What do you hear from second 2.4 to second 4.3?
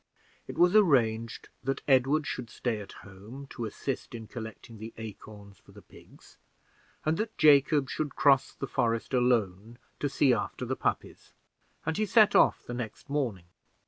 stay at home to assist in